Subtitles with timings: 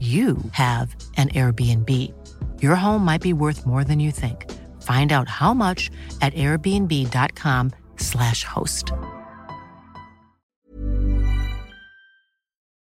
[0.00, 1.88] you have an Airbnb.
[2.60, 4.50] Your home might be worth more than you think.
[4.82, 8.90] Find out how much at airbnb.com/slash host.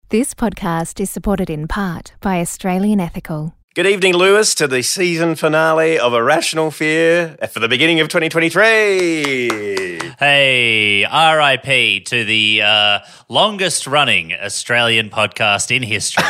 [0.08, 3.54] This podcast is supported in part by Australian Ethical.
[3.76, 10.00] Good evening, Lewis, to the season finale of Irrational Fear for the beginning of 2023.
[10.18, 16.24] Hey, RIP to the uh, longest running Australian podcast in history.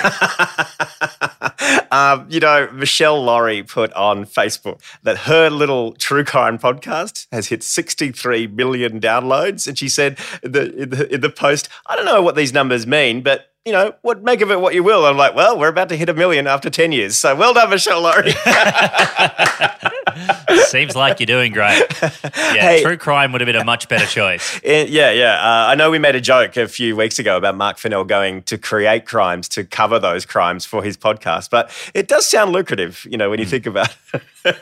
[1.90, 7.46] um, you know, Michelle Laurie put on Facebook that her little true crime podcast has
[7.46, 9.66] hit 63 million downloads.
[9.66, 12.52] And she said in the, in the, in the post, I don't know what these
[12.52, 15.04] numbers mean, but you know, what make of it what you will.
[15.04, 17.16] I'm like, well, we're about to hit a million after 10 years.
[17.18, 18.32] So well done, Michelle Laurie.
[20.66, 21.82] Seems like you're doing great.
[22.50, 22.82] Yeah, Hey.
[22.82, 24.60] true crime would have been a much better choice.
[24.64, 25.34] Yeah, yeah.
[25.34, 28.42] Uh, I know we made a joke a few weeks ago about Mark Fennell going
[28.44, 33.06] to create crimes to cover those crimes for his podcast, but it does sound lucrative,
[33.08, 33.94] you know, when you think about
[34.44, 34.56] it.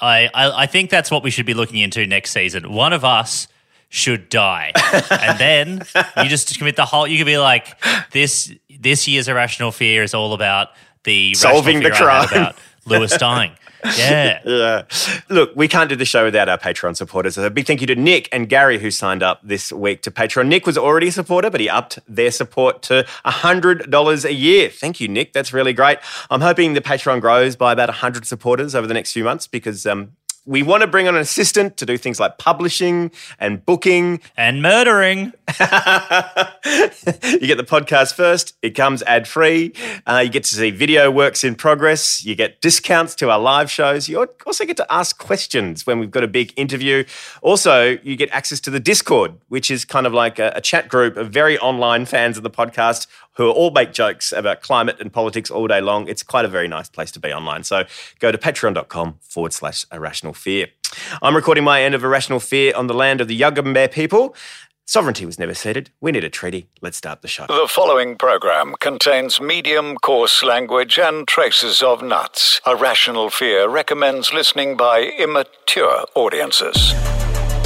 [0.00, 2.72] I, I, I think that's what we should be looking into next season.
[2.72, 3.48] One of us
[3.88, 4.72] should die,
[5.10, 5.82] and then
[6.22, 7.06] you just commit the whole.
[7.06, 7.80] You could be like,
[8.12, 10.68] this this year's irrational fear is all about
[11.04, 12.42] the Solving the rational fear I had crime.
[12.42, 12.56] about
[12.86, 13.52] Lewis dying.
[13.96, 14.40] Yeah.
[14.44, 14.82] Yeah.
[15.28, 17.36] Look, we can't do the show without our Patreon supporters.
[17.36, 20.10] So a big thank you to Nick and Gary who signed up this week to
[20.10, 20.48] Patreon.
[20.48, 24.68] Nick was already a supporter, but he upped their support to $100 a year.
[24.68, 25.32] Thank you, Nick.
[25.32, 25.98] That's really great.
[26.28, 29.86] I'm hoping the Patreon grows by about 100 supporters over the next few months because
[29.86, 30.16] um,
[30.48, 34.20] we want to bring on an assistant to do things like publishing and booking.
[34.34, 35.18] And murdering.
[35.46, 35.62] you
[37.46, 38.56] get the podcast first.
[38.62, 39.74] It comes ad free.
[40.06, 42.24] Uh, you get to see video works in progress.
[42.24, 44.08] You get discounts to our live shows.
[44.08, 47.04] You also get to ask questions when we've got a big interview.
[47.42, 50.88] Also, you get access to the Discord, which is kind of like a, a chat
[50.88, 53.06] group of very online fans of the podcast
[53.38, 56.08] who all make jokes about climate and politics all day long.
[56.08, 57.62] It's quite a very nice place to be online.
[57.62, 57.84] So
[58.18, 60.66] go to patreon.com forward slash irrational fear.
[61.22, 64.34] I'm recording my end of Irrational Fear on the land of the Yugambeh people.
[64.86, 65.90] Sovereignty was never ceded.
[66.00, 66.66] We need a treaty.
[66.80, 67.46] Let's start the show.
[67.46, 72.60] The following program contains medium coarse language and traces of nuts.
[72.66, 76.94] A Rational Fear recommends listening by immature audiences.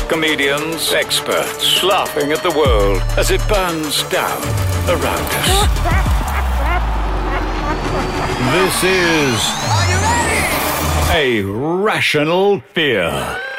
[0.09, 5.69] Comedians, experts, laughing at the world as it burns down around us.
[8.53, 9.62] This is.
[11.15, 13.52] A Rational Fear.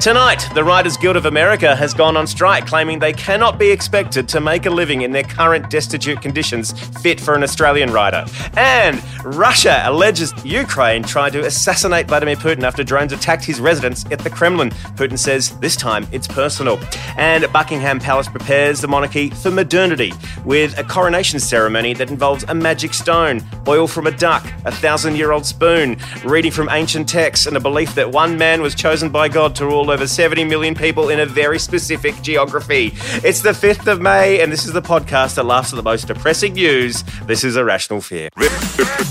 [0.00, 4.28] Tonight, the Writers Guild of America has gone on strike, claiming they cannot be expected
[4.28, 6.70] to make a living in their current destitute conditions
[7.00, 8.24] fit for an Australian writer.
[8.56, 14.20] And Russia alleges Ukraine tried to assassinate Vladimir Putin after drones attacked his residence at
[14.20, 14.70] the Kremlin.
[14.94, 16.78] Putin says this time it's personal.
[17.16, 20.12] And Buckingham Palace prepares the monarchy for modernity
[20.44, 25.16] with a coronation ceremony that involves a magic stone, oil from a duck, a thousand
[25.16, 29.08] year old spoon, reading from ancient texts, and a belief that one man was chosen
[29.08, 32.92] by God to rule over 70 million people in a very specific geography.
[33.24, 36.06] It's the 5th of May, and this is the podcast that laughs at the most
[36.06, 37.04] depressing news.
[37.26, 38.28] This is Irrational Fear.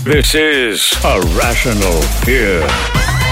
[0.04, 3.27] This is A Rational Fear.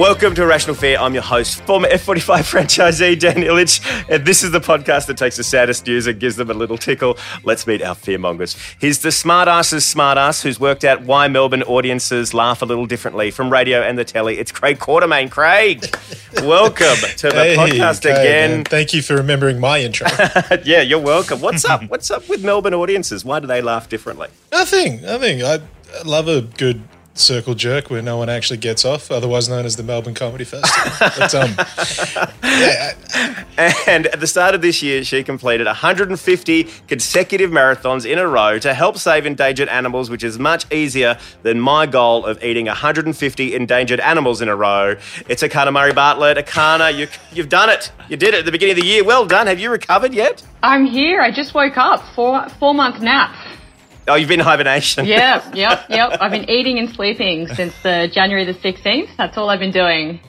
[0.00, 0.96] Welcome to Irrational Fear.
[0.98, 5.36] I'm your host, former F45 franchisee Dan Ilic, and this is the podcast that takes
[5.36, 7.18] the saddest news and gives them a little tickle.
[7.44, 8.56] Let's meet our fearmongers.
[8.80, 13.52] He's the smartass's smartass who's worked out why Melbourne audiences laugh a little differently from
[13.52, 14.38] radio and the telly.
[14.38, 15.30] It's Craig Quartermaine.
[15.30, 15.84] Craig,
[16.36, 18.50] welcome to the Hey, podcast Craig, again.
[18.50, 18.64] man.
[18.64, 20.08] Thank you for remembering my intro.
[20.64, 21.42] yeah, you're welcome.
[21.42, 21.82] What's up?
[21.90, 23.22] What's up with Melbourne audiences?
[23.22, 24.28] Why do they laugh differently?
[24.50, 25.44] nothing, nothing.
[25.44, 25.58] I
[26.06, 26.82] love a good
[27.14, 31.08] circle jerk where no one actually gets off, otherwise known as the Melbourne Comedy Festival.
[31.18, 31.54] but um,
[32.42, 32.92] yeah,
[33.86, 38.58] And at the start of this year, she completed 150 consecutive marathons in a row
[38.60, 43.54] to help save endangered animals, which is much easier than my goal of eating 150
[43.54, 44.96] endangered animals in a row.
[45.28, 46.38] It's Erchana Murray Bartlett.
[46.38, 47.92] Erchana, you, you've done it.
[48.08, 49.04] You did it at the beginning of the year.
[49.04, 49.46] Well done.
[49.46, 50.42] Have you recovered yet?
[50.62, 51.20] I'm here.
[51.20, 52.02] I just woke up.
[52.14, 53.34] Four four month nap.
[54.10, 55.06] Oh, you've been in hibernation.
[55.06, 56.18] Yep, yep, yep.
[56.20, 59.08] I've been eating and sleeping since the January the 16th.
[59.16, 60.20] That's all I've been doing.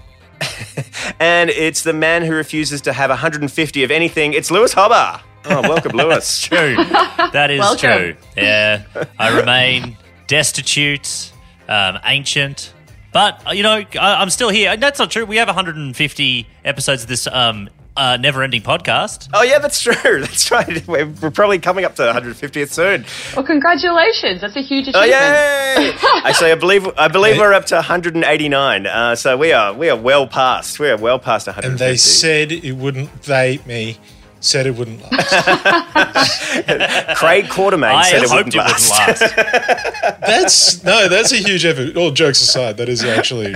[1.19, 4.33] And it's the man who refuses to have 150 of anything.
[4.33, 5.21] It's Lewis Hobba.
[5.45, 6.41] Oh, welcome, Lewis.
[6.47, 6.75] True.
[7.31, 7.79] That is Welcome.
[7.79, 8.15] true.
[8.35, 8.83] Yeah.
[9.17, 9.97] I remain
[10.27, 11.31] destitute,
[11.69, 12.73] um, ancient.
[13.13, 14.71] But, uh, you know, I, I'm still here.
[14.71, 15.25] And That's not true.
[15.25, 19.29] We have 150 episodes of this um, uh, never ending podcast.
[19.33, 19.93] Oh, yeah, that's true.
[20.21, 20.88] That's right.
[20.88, 23.05] We're, we're probably coming up to 150th soon.
[23.35, 24.41] Well, congratulations.
[24.41, 25.11] That's a huge Oh achievement.
[25.11, 25.93] yay!
[26.23, 28.85] Actually, I believe I believe we're up to 189.
[28.88, 30.79] Uh, so we are we are well past.
[30.79, 31.69] We are well past 150.
[31.69, 33.23] and they said it wouldn't.
[33.23, 33.97] They me
[34.41, 35.31] said it wouldn't last.
[37.17, 38.89] Craig Quartermaine I said it hoped wouldn't it last.
[38.89, 39.35] wouldn't last.
[40.21, 41.95] That's no, that's a huge effort.
[41.97, 43.55] All jokes aside, that is actually,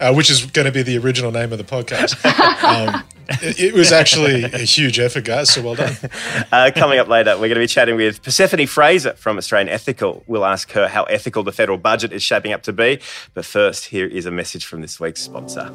[0.00, 2.16] uh, which is going to be the original name of the podcast.
[2.64, 3.02] Um,
[3.42, 5.50] it, it was actually a huge effort, guys.
[5.50, 5.96] So well done.
[6.52, 10.24] Uh, coming up later, we're going to be chatting with Persephone Fraser from Australian Ethical.
[10.26, 13.00] We'll ask her how ethical the federal budget is shaping up to be.
[13.34, 15.70] But first, here is a message from this week's sponsor.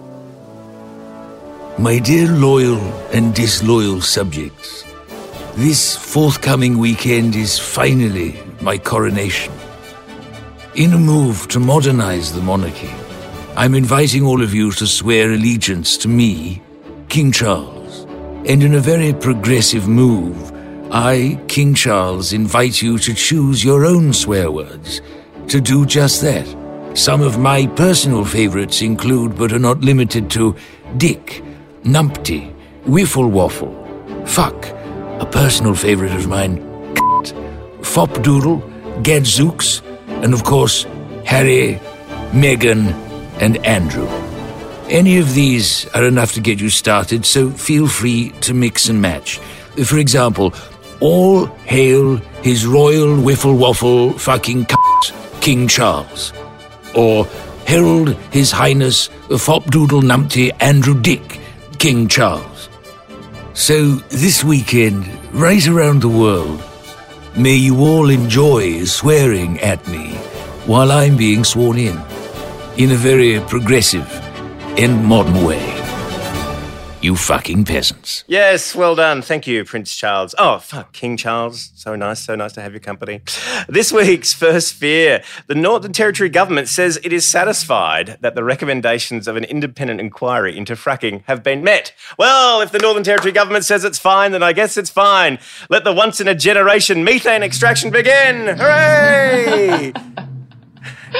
[1.77, 2.79] My dear loyal
[3.11, 4.85] and disloyal subjects,
[5.55, 9.51] this forthcoming weekend is finally my coronation.
[10.75, 12.93] In a move to modernize the monarchy,
[13.57, 16.61] I'm inviting all of you to swear allegiance to me,
[17.09, 18.05] King Charles.
[18.47, 20.53] And in a very progressive move,
[20.93, 25.01] I, King Charles, invite you to choose your own swear words
[25.49, 26.47] to do just that.
[26.93, 30.55] Some of my personal favorites include, but are not limited to,
[30.95, 31.43] Dick,
[31.85, 32.51] Numpty,
[32.85, 33.71] Wiffle Waffle,
[34.25, 34.65] Fuck,
[35.21, 36.57] a personal favorite of mine,
[37.83, 38.57] Fop Doodle,
[39.03, 40.87] Gadzooks, and of course,
[41.25, 41.79] Harry,
[42.31, 42.91] Meghan,
[43.39, 44.07] and Andrew.
[44.89, 48.99] Any of these are enough to get you started, so feel free to mix and
[48.99, 49.37] match.
[49.85, 50.55] For example,
[51.01, 56.33] all hail His Royal Wiffle Waffle fucking cunt, King Charles.
[56.95, 57.25] Or
[57.67, 59.07] herald His Highness
[59.37, 61.39] Fop Doodle Numpty Andrew Dick,
[61.85, 62.67] King Charles.
[63.53, 66.59] So this weekend, right around the world,
[67.37, 70.15] may you all enjoy swearing at me
[70.65, 71.95] while I'm being sworn in,
[72.77, 74.09] in a very progressive
[74.79, 75.74] and modern way.
[77.05, 78.23] You fucking peasants.
[78.25, 79.21] Yes, well done.
[79.21, 80.33] Thank you, Prince Charles.
[80.39, 81.69] Oh, fuck, King Charles.
[81.75, 83.21] So nice, so nice to have your company.
[83.69, 85.21] This week's first fear.
[85.45, 90.57] The Northern Territory government says it is satisfied that the recommendations of an independent inquiry
[90.57, 91.93] into fracking have been met.
[92.17, 95.37] Well, if the Northern Territory government says it's fine, then I guess it's fine.
[95.69, 98.57] Let the once in a generation methane extraction begin.
[98.57, 99.93] Hooray!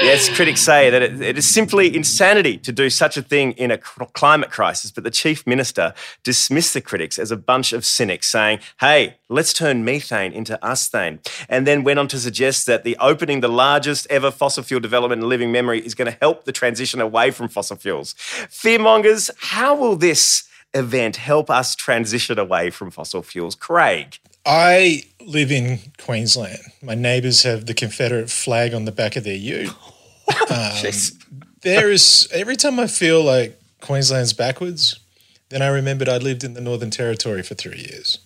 [0.02, 3.70] Yes, critics say that it, it is simply insanity to do such a thing in
[3.70, 8.28] a climate crisis, but the chief minister dismissed the critics as a bunch of cynics,
[8.28, 12.96] saying, hey, let's turn methane into usthane, and then went on to suggest that the
[13.00, 16.52] opening the largest ever fossil fuel development in living memory is going to help the
[16.52, 18.14] transition away from fossil fuels.
[18.14, 23.54] Fearmongers, how will this event help us transition away from fossil fuels?
[23.54, 24.18] Craig.
[24.46, 26.60] I live in Queensland.
[26.80, 29.70] My neighbours have the Confederate flag on the back of their ute.
[30.28, 31.16] Oh, um, jeez.
[31.62, 34.98] There is every time I feel like Queensland's backwards,
[35.50, 38.18] then I remembered I lived in the Northern Territory for three years,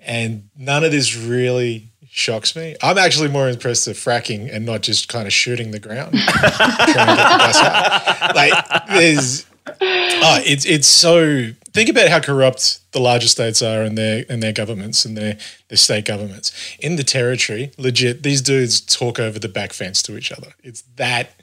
[0.00, 2.74] and none of this really shocks me.
[2.82, 6.50] I'm actually more impressed with fracking and not just kind of shooting the ground, trying
[6.50, 8.32] to get the.
[8.34, 11.50] Like there's, oh, it's it's so.
[11.72, 15.36] Think about how corrupt the larger states are in their in their governments and their
[15.68, 16.52] their state governments.
[16.80, 20.54] In the territory, legit, these dudes talk over the back fence to each other.
[20.62, 21.40] It's that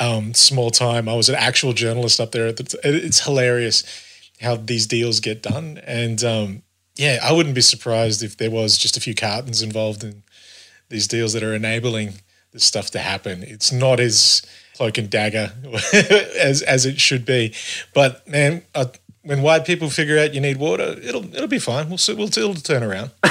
[0.00, 1.08] um, small time.
[1.08, 2.52] I was an actual journalist up there.
[2.52, 3.82] The, it's hilarious
[4.40, 6.62] how these deals get done, and um,
[6.96, 10.22] yeah, I wouldn't be surprised if there was just a few cartons involved in
[10.88, 12.14] these deals that are enabling
[12.52, 13.42] this stuff to happen.
[13.42, 14.42] It's not as
[14.74, 15.52] cloak and dagger
[16.38, 17.54] as as it should be.
[17.94, 18.86] But man, uh,
[19.22, 21.88] when white people figure out you need water, it'll it'll be fine.
[21.88, 23.10] We'll we'll it'll turn around.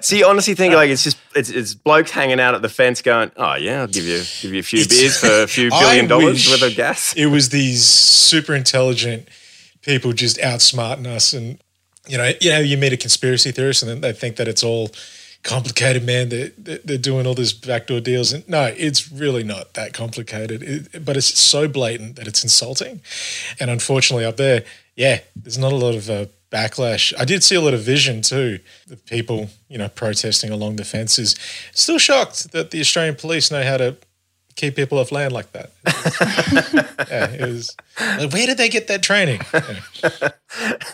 [0.00, 3.02] So you honestly think like it's just it's, it's blokes hanging out at the fence
[3.02, 5.70] going, oh yeah, I'll give you give you a few It's- beers for a few
[5.72, 7.14] I billion dollars worth of gas.
[7.14, 9.28] It was these super intelligent
[9.82, 11.58] people just outsmarting us, and
[12.08, 14.62] you know, you know, you meet a conspiracy theorist, and then they think that it's
[14.64, 14.90] all
[15.42, 16.04] complicated.
[16.04, 20.62] Man, they're they're doing all these backdoor deals, and no, it's really not that complicated.
[20.62, 23.00] It, but it's so blatant that it's insulting,
[23.60, 24.64] and unfortunately, up there,
[24.96, 26.10] yeah, there's not a lot of.
[26.10, 27.14] Uh, Backlash.
[27.18, 28.58] I did see a lot of vision too.
[28.86, 31.34] The people, you know, protesting along the fences.
[31.72, 33.96] Still shocked that the Australian police know how to
[34.56, 35.70] keep people off land like that.
[37.10, 37.76] yeah, it was.
[37.98, 39.40] Like, where did they get that training?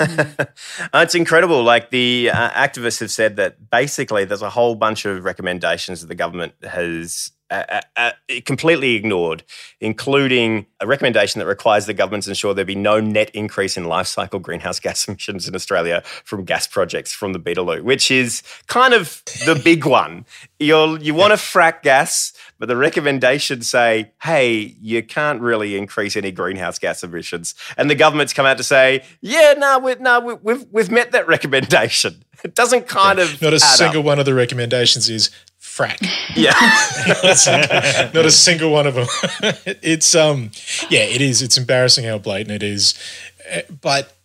[0.01, 1.65] Uh, it's incredible.
[1.65, 6.07] Like the uh, activists have said that basically there's a whole bunch of recommendations that
[6.07, 8.13] the government has uh, uh, uh,
[8.45, 9.43] completely ignored,
[9.81, 13.85] including a recommendation that requires the government to ensure there be no net increase in
[13.85, 18.43] life cycle greenhouse gas emissions in Australia from gas projects from the Beetaloo, which is
[18.67, 20.27] kind of the big one.
[20.59, 26.17] You're, you want to frack gas, but the recommendations say, hey, you can't really increase
[26.17, 27.55] any greenhouse gas emissions.
[27.77, 31.13] And the government's come out to say, yeah, no, we, no we, we've, we've met
[31.13, 32.25] that recommendation.
[32.45, 34.07] It doesn't kind of Not a single up.
[34.07, 35.99] one of the recommendations is frack.
[36.37, 36.53] Yeah.
[37.09, 39.09] not, a single, not a single one of them.
[39.83, 40.53] it's um,
[40.89, 41.43] yeah, it is.
[41.43, 42.95] It's embarrassing how blatant it is.
[43.53, 44.17] Uh, But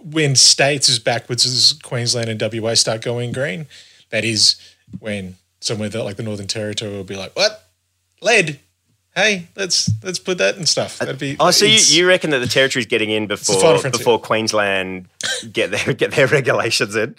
[0.00, 3.66] when states as backwards as Queensland and WA start going green,
[4.10, 4.54] that is
[5.00, 5.34] when
[5.66, 7.68] somewhere that like the Northern Territory will be like, "What
[8.22, 8.60] lead?
[9.14, 11.36] Hey, let's let's put that and stuff." That'd be.
[11.40, 15.08] Oh, so you, you reckon that the territory's getting in before before Queensland
[15.52, 17.14] get their get their regulations in?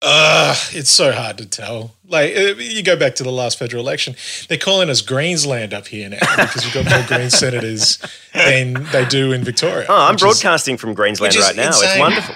[0.00, 1.94] Uh, it's so hard to tell.
[2.08, 4.16] Like uh, you go back to the last federal election,
[4.48, 7.98] they're calling us Greensland up here now because we've got more Green senators
[8.34, 9.86] than they do in Victoria.
[9.88, 11.70] Oh, I'm which is- broadcasting from Greensland right now.
[11.74, 12.34] It's wonderful.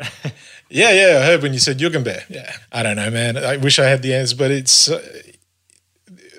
[0.74, 2.22] Yeah, yeah, I heard when you said Yugambeh.
[2.28, 3.36] Yeah, I don't know, man.
[3.36, 5.00] I wish I had the answer, but it's uh,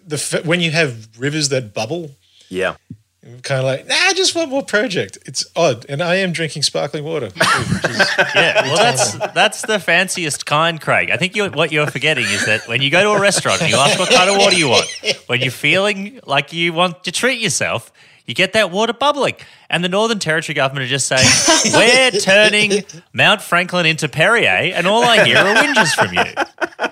[0.06, 2.12] the f- when you have rivers that bubble,
[2.50, 2.76] Yeah.
[3.44, 5.18] Kind of like nah, just one more project.
[5.26, 7.32] It's odd, and I am drinking sparkling water.
[8.36, 11.10] Yeah, well, that's that's the fanciest kind, Craig.
[11.10, 13.70] I think you what you're forgetting is that when you go to a restaurant and
[13.72, 14.88] you ask what kind of water you want,
[15.28, 17.92] when you're feeling like you want to treat yourself,
[18.26, 19.36] you get that water bubbling.
[19.70, 21.28] And the Northern Territory government are just saying,
[21.74, 26.85] "We're turning Mount Franklin into Perrier," and all I hear are whinges from you.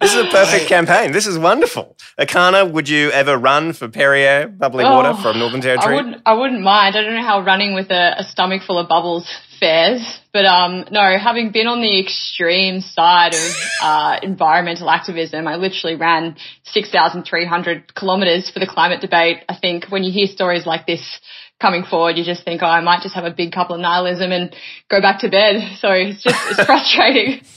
[0.00, 1.12] This is a perfect campaign.
[1.12, 1.96] This is wonderful.
[2.18, 5.96] Erchana, would you ever run for Perrier bubbling water Oh, from Northern I Territory?
[5.96, 6.22] wouldn't.
[6.24, 6.96] I wouldn't mind.
[6.96, 10.00] I don't know how running with a, a stomach full of bubbles fares,
[10.32, 11.18] but um, no.
[11.18, 17.24] Having been on the extreme side of uh, environmental activism, I literally ran six thousand
[17.24, 19.44] three hundred kilometers for the climate debate.
[19.46, 21.20] I think when you hear stories like this
[21.60, 24.32] coming forward, you just think, oh, I might just have a big couple of nihilism
[24.32, 24.54] and
[24.88, 25.56] go back to bed.
[25.80, 27.42] So it's just it's frustrating.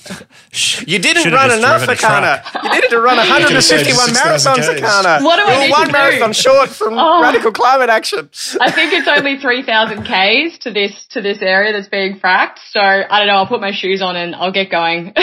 [0.85, 2.43] You didn't Should've run enough, driven Erchana.
[2.63, 4.69] You needed to run 151 marathons, Ks.
[4.81, 5.23] Erchana.
[5.23, 5.91] What do I You're need one to do?
[5.93, 7.21] marathon short from Oh.
[7.23, 8.29] radical climate action.
[8.61, 12.59] I think it's only 3,000 Ks to this, to this area that's being fracked.
[12.69, 13.35] So I don't know.
[13.35, 15.13] I'll put my shoes on and I'll get going.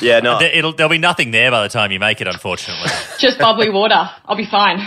[0.00, 0.40] Yeah, no.
[0.42, 2.90] It'll, there'll be nothing there by the time you make it, unfortunately.
[3.18, 4.10] Just bubbly water.
[4.26, 4.80] I'll be fine.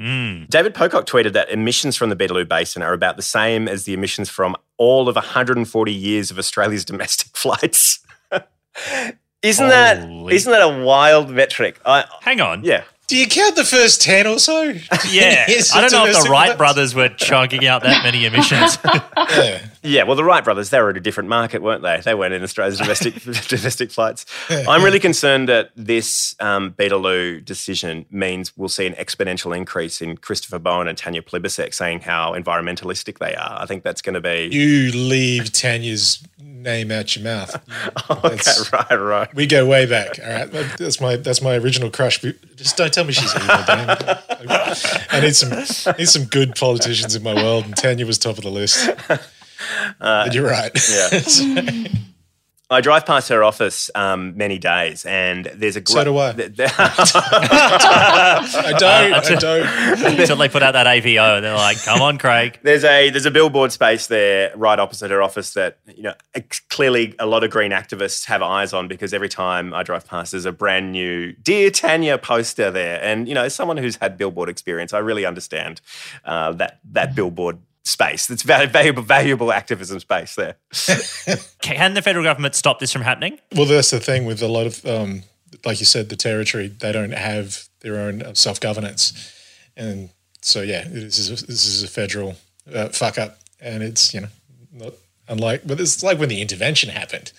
[0.00, 0.48] Mm.
[0.48, 3.92] David Pocock tweeted that emissions from the Beetaloo Basin are about the same as the
[3.92, 8.00] emissions from all of 140 years of Australia's domestic flights.
[9.42, 11.80] isn't that Holy- isn't that a wild metric?
[11.84, 12.64] I, Hang on.
[12.64, 12.84] yeah.
[13.08, 14.62] Do you count the first ten or so?
[14.62, 14.78] Yeah.
[15.48, 18.78] Yes, I don't know if the Wright brothers were chugging out that many emissions.
[18.84, 19.66] Yeah.
[19.82, 22.00] Yeah, well, the Wright brothers, they were at a different market, weren't they?
[22.04, 23.14] They weren't in Australia's domestic
[23.48, 24.26] domestic flights.
[24.50, 30.18] I'm really concerned that this um, Beetaloo decision means we'll see an exponential increase in
[30.18, 33.56] Christopher Bowen and Tanya Plibersek saying how environmentalistic they are.
[33.58, 34.48] I think that's going to be.
[34.52, 37.54] You leave Tanya's name out your mouth.
[38.10, 39.34] okay, That's- right, right.
[39.34, 40.18] We go way back.
[40.22, 42.20] All right, that's my that's my original crush.
[42.56, 43.48] Just don't tell me she's evil.
[43.48, 45.50] I need some
[45.96, 48.90] need some good politicians in my world, and Tanya was top of the list.
[49.98, 50.70] But you're right.
[50.90, 51.88] yeah.
[52.72, 55.82] I drive past her office um, many days, and there's a.
[55.84, 56.32] So do I.
[56.32, 56.66] th- I
[58.78, 59.12] don't.
[59.12, 59.66] I don't.
[60.20, 62.60] Until they put out that AVO and they're like, come on, Craig.
[62.62, 66.14] There's a there's a billboard space there right opposite her office that you know
[66.68, 70.30] clearly a lot of green activists have eyes on because every time I drive past
[70.30, 74.16] there's a brand new "Dear Tanya" poster there, and you know as someone who's had
[74.16, 75.80] billboard experience, I really understand
[76.24, 77.58] uh, that that billboard
[77.90, 78.30] space.
[78.30, 80.56] It's val- valuable valuable activism space there.
[81.62, 83.38] Can the federal government stop this from happening?
[83.54, 85.24] Well, that's the thing with a lot of um,
[85.64, 89.32] like you said, the territory they don't have their own self governance,
[89.76, 90.10] and
[90.42, 92.36] so yeah, this is a, this is a federal
[92.72, 94.28] uh, fuck up, and it's you know
[94.72, 94.94] not
[95.28, 97.32] unlike, but it's like when the intervention happened.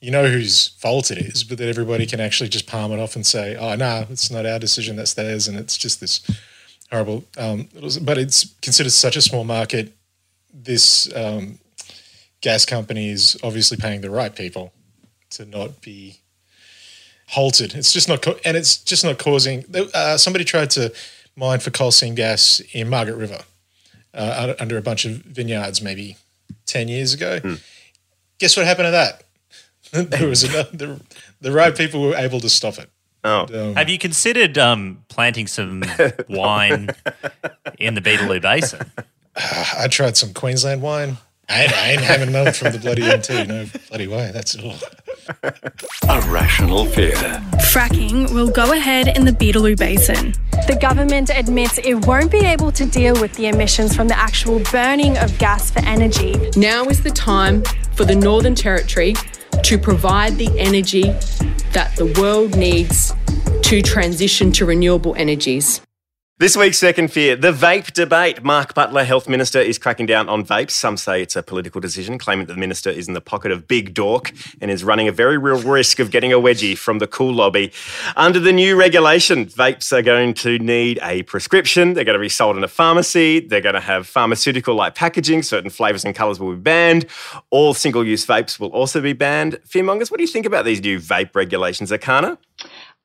[0.00, 3.16] You know whose fault it is, but that everybody can actually just palm it off
[3.16, 6.20] and say, "Oh no, it's not our decision, that's theirs," and it's just this
[6.90, 7.24] horrible.
[7.36, 9.92] Um, it was, but it's considered such a small market.
[10.52, 11.58] This um,
[12.40, 14.72] gas company is obviously paying the right people
[15.30, 16.18] to not be
[17.28, 17.74] halted.
[17.74, 19.64] It's just not, co- and it's just not causing.
[19.94, 20.92] Uh, somebody tried to
[21.36, 23.38] mine for coal seam gas in Margaret River
[24.14, 26.16] uh, under a bunch of vineyards, maybe
[26.66, 27.38] ten years ago.
[28.38, 29.22] Guess what happened to that?
[30.10, 32.88] there was the right people were able to stop it.
[33.22, 35.84] Oh, Have you considered um, planting some
[36.28, 36.90] wine
[37.78, 38.90] in the Beetaloo Basin?
[39.36, 41.16] I tried some Queensland wine.
[41.48, 43.48] I ain't, I ain't having none from the bloody NT.
[43.48, 44.30] No bloody way.
[44.32, 44.76] That's all.
[46.08, 47.16] A rational fear.
[47.72, 50.32] Fracking will go ahead in the Beetaloo Basin.
[50.68, 54.60] The government admits it won't be able to deal with the emissions from the actual
[54.70, 56.50] burning of gas for energy.
[56.54, 59.14] Now is the time for the Northern Territory
[59.64, 61.12] to provide the energy
[61.72, 63.12] that the world needs
[63.62, 65.80] to transition to renewable energies.
[66.40, 68.42] This week's second fear, the vape debate.
[68.42, 70.70] Mark Butler, Health Minister, is cracking down on vapes.
[70.70, 73.68] Some say it's a political decision, claiming that the minister is in the pocket of
[73.68, 77.06] Big Dork and is running a very real risk of getting a wedgie from the
[77.06, 77.72] cool lobby.
[78.16, 81.92] Under the new regulation, vapes are going to need a prescription.
[81.92, 83.40] They're going to be sold in a pharmacy.
[83.40, 85.42] They're going to have pharmaceutical like packaging.
[85.42, 87.04] Certain flavours and colours will be banned.
[87.50, 89.58] All single use vapes will also be banned.
[89.68, 92.38] Fearmongers, what do you think about these new vape regulations, Erchana?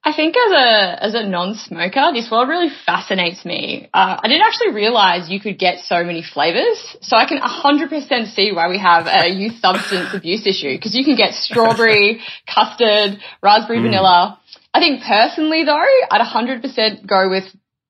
[0.07, 3.89] I think as a as a non-smoker, this world really fascinates me.
[3.91, 8.35] Uh, I didn't actually realize you could get so many flavors, so I can 100%
[8.35, 13.17] see why we have a youth substance abuse issue because you can get strawberry, custard,
[13.41, 13.85] raspberry, Mm.
[13.85, 14.39] vanilla.
[14.75, 15.73] I think personally though,
[16.11, 17.45] I'd 100% go with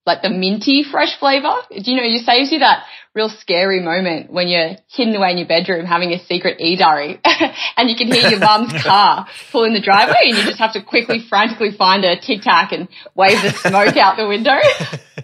[0.06, 1.56] like the minty fresh flavor.
[1.70, 5.38] Do you know, it saves you that real scary moment when you're hidden away in
[5.38, 7.20] your bedroom having a secret e-diary
[7.78, 10.74] and you can hear your mum's car pull in the driveway and you just have
[10.74, 14.58] to quickly, frantically find a tic tac and wave the smoke out the window.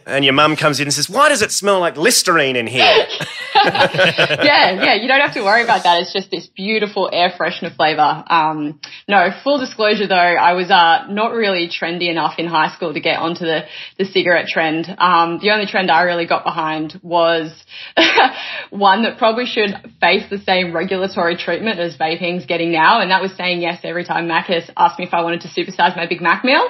[0.06, 2.82] And your mum comes in and says, Why does it smell like Listerine in here?
[3.66, 6.01] yeah, yeah, you don't have to worry about that.
[6.01, 8.24] It's just this beautiful air freshener flavor.
[8.27, 12.94] Um, no, full disclosure though, I was uh, not really trendy enough in high school
[12.94, 13.64] to get onto the,
[13.98, 14.88] the cigarette trend.
[14.98, 17.51] Um, the only trend I really got behind was
[18.70, 23.22] one that probably should face the same regulatory treatment as vaping's getting now, and that
[23.22, 26.22] was saying yes every time Macca's asked me if I wanted to supersize my Big
[26.22, 26.68] Mac meal.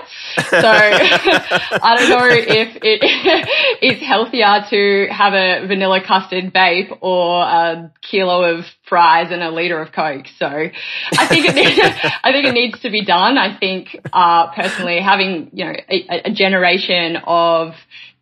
[0.50, 3.11] So I don't know if it
[3.82, 9.52] is healthier to have a vanilla custard vape or a kilo of fries and a
[9.52, 10.28] liter of Coke.
[10.38, 11.80] So I think it needs,
[12.24, 13.38] I think it needs to be done.
[13.38, 17.74] I think uh, personally having you know a, a generation of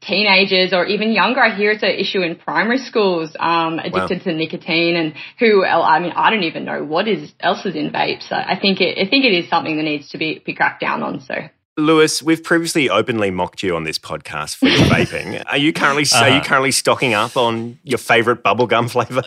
[0.01, 1.41] teenagers or even younger.
[1.41, 5.99] I hear it's an issue in primary schools, um, addicted to nicotine and who, I
[5.99, 8.31] mean, I don't even know what is else is in vapes.
[8.31, 11.03] I think it, I think it is something that needs to be, be cracked down
[11.03, 11.19] on.
[11.21, 11.35] So.
[11.79, 15.43] Lewis, we've previously openly mocked you on this podcast for your vaping.
[15.51, 16.43] Are you currently are you Uh-huh.
[16.45, 19.23] currently stocking up on your favourite bubblegum flavour?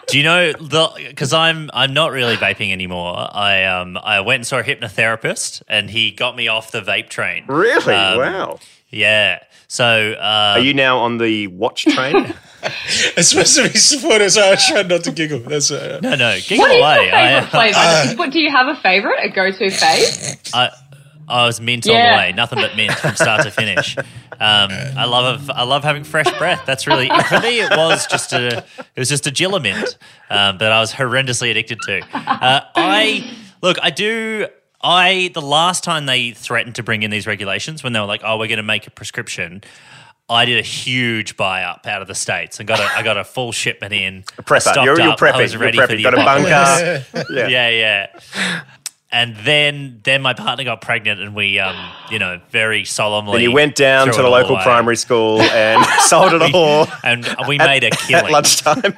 [0.08, 0.90] Do you know the?
[1.08, 3.28] Because I'm I'm not really vaping anymore.
[3.32, 7.08] I um I went and saw a hypnotherapist, and he got me off the vape
[7.10, 7.44] train.
[7.46, 7.94] Really?
[7.94, 8.58] Um, wow.
[8.90, 9.40] Yeah.
[9.70, 12.34] So uh, Are you now on the watch train?
[13.16, 15.38] It's supposed to be supportive, so I tried not to giggle.
[15.38, 17.04] That's uh, no, no, giggle What is away.
[17.04, 18.18] your favorite I, flavor?
[18.18, 20.50] what, do you have a favorite, a go-to fave?
[20.52, 20.70] I,
[21.28, 23.96] I was mint all the way, nothing but mint from start to finish.
[23.98, 24.04] Um,
[24.40, 26.62] I love I love having fresh breath.
[26.66, 27.60] That's really for me.
[27.60, 29.98] It was just a it was just a Gilla mint
[30.30, 32.00] um, that I was horrendously addicted to.
[32.14, 33.30] Uh, I
[33.62, 34.46] look, I do.
[34.80, 38.20] I the last time they threatened to bring in these regulations when they were like,
[38.24, 39.62] "Oh, we're going to make a prescription."
[40.30, 43.16] I did a huge buy up out of the states and got a I got
[43.16, 44.24] a full shipment in.
[44.36, 44.84] A prepper.
[44.84, 45.22] You're- you're up.
[45.22, 45.52] I was prepping.
[45.54, 47.24] You're ready for the Got a bunker.
[47.34, 47.48] Yeah.
[47.48, 48.62] yeah, yeah.
[49.10, 51.74] And then then my partner got pregnant and we um
[52.10, 54.62] you know very solemnly And you went down to the local away.
[54.62, 56.86] primary school and sold it all.
[57.02, 58.94] and we at- made a killing at lunchtime.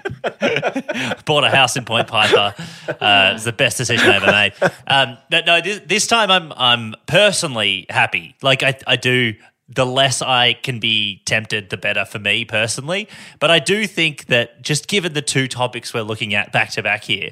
[1.24, 2.54] bought a house in Point Piper.
[3.00, 4.52] Uh, it's the best decision I ever made.
[4.86, 8.34] Um, but no, this, this time I'm I'm personally happy.
[8.42, 9.34] Like I I do.
[9.72, 13.06] The less I can be tempted, the better for me personally.
[13.38, 16.82] But I do think that just given the two topics we're looking at back to
[16.82, 17.30] back here,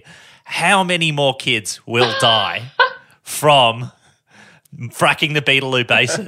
[0.50, 2.62] how many more kids will die
[3.22, 3.92] from
[4.88, 6.24] fracking the Beetaloo Basin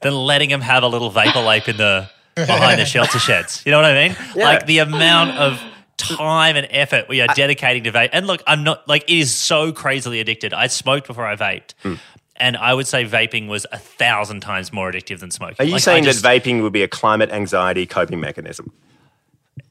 [0.00, 3.62] than letting them have a little vapor lape in the behind the shelter sheds?
[3.66, 4.16] You know what I mean?
[4.36, 4.44] Yeah.
[4.44, 5.60] Like the amount of
[5.96, 8.10] time and effort we are dedicating to vape.
[8.12, 10.54] And look, I'm not like it is so crazily addicted.
[10.54, 11.74] I smoked before I vaped.
[11.82, 11.98] Mm.
[12.36, 15.56] and I would say vaping was a thousand times more addictive than smoking.
[15.58, 18.72] Are you Like, saying just- that vaping would be a climate anxiety coping mechanism?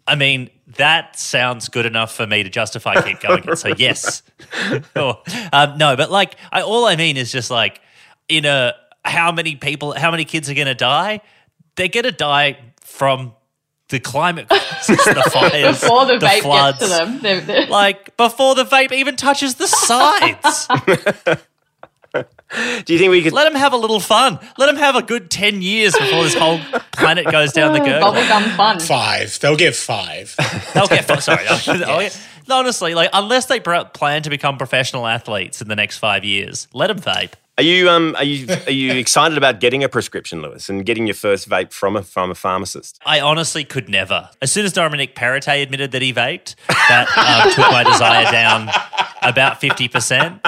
[0.05, 3.55] I mean, that sounds good enough for me to justify keep going it.
[3.57, 4.21] So yes,
[4.95, 5.21] Sure.
[5.53, 7.79] um, no, but like, I, all I mean is just like,
[8.27, 8.73] in a
[9.05, 11.21] how many people, how many kids are going to die?
[11.75, 13.33] They're going to die from
[13.89, 16.79] the climate crisis, the fires, Before the, vape floods.
[16.79, 17.19] gets to them.
[17.21, 20.67] They're, they're- Like before the vape even touches the sides.
[22.85, 24.39] Do you think we could let them have a little fun?
[24.57, 26.59] Let them have a good ten years before this whole
[26.91, 28.01] planet goes down the gurgler.
[28.13, 28.79] Bubblegum fun.
[28.79, 29.39] Five.
[29.39, 30.35] They'll get five.
[30.73, 31.45] They'll get fu- sorry.
[31.49, 36.25] I'll get- Honestly, like unless they plan to become professional athletes in the next five
[36.25, 37.31] years, let them vape.
[37.57, 41.05] Are you um are you are you excited about getting a prescription, Lewis, and getting
[41.07, 42.99] your first vape from a from a pharmacist?
[43.05, 44.29] I honestly could never.
[44.41, 48.69] As soon as Dominic Perrottet admitted that he vaped, that um, took my desire down
[49.21, 50.43] about fifty percent.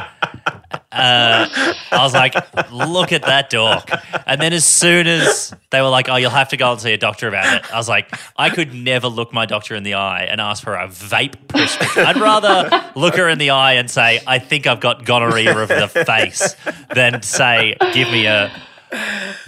[0.95, 1.49] Uh,
[1.91, 2.33] I was like,
[2.71, 3.89] look at that dork.
[4.25, 6.93] And then as soon as they were like, oh, you'll have to go and see
[6.93, 9.95] a doctor about it, I was like, I could never look my doctor in the
[9.95, 12.05] eye and ask for a vape prescription.
[12.05, 15.67] I'd rather look her in the eye and say, I think I've got gonorrhea of
[15.67, 16.55] the face
[16.93, 18.51] than say, give me a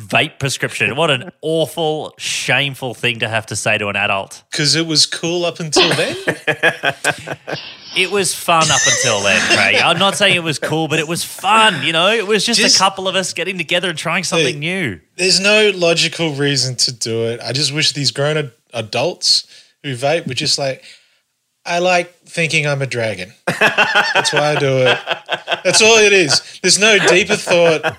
[0.07, 0.95] vape prescription.
[0.95, 4.43] What an awful, shameful thing to have to say to an adult.
[4.51, 6.15] Because it was cool up until then.
[7.95, 9.77] It was fun up until then, Craig.
[9.77, 11.83] I'm not saying it was cool, but it was fun.
[11.83, 14.59] You know, it was just, Just- a couple of us getting together and trying something
[14.59, 14.99] new.
[15.15, 17.39] There's no logical reason to do it.
[17.41, 19.47] I just wish these grown ad- adults
[19.81, 20.83] who vape were just like,
[21.67, 23.33] I like thinking I'm a dragon.
[23.45, 24.97] That's why I do it.
[25.63, 26.59] That's all it is.
[26.61, 27.97] There's no deeper thought.